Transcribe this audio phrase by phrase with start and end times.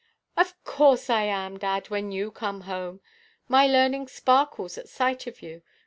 [0.35, 3.01] "Of course I am, dad, when you come home.
[3.47, 5.61] My learning sparkles at sight of you.